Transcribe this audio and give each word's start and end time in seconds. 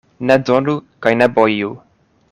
Ne 0.29 0.37
donu 0.49 0.75
kaj 1.07 1.13
ne 1.21 1.31
boju. 1.37 1.71